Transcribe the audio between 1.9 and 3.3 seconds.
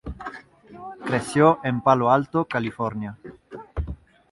Alto, California.